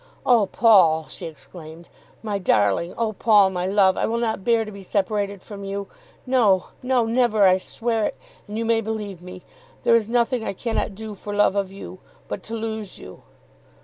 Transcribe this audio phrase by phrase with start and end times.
[0.25, 1.87] "Oh Paul," she exclaimed,
[2.23, 2.91] "my darling!
[2.97, 3.97] Oh Paul, my love!
[3.97, 5.89] I will not bear to be separated from you.
[6.25, 7.43] No, no; never.
[7.47, 8.17] I swear it,
[8.47, 9.43] and you may believe me.
[9.83, 13.21] There is nothing I cannot do for love of you, but to lose you."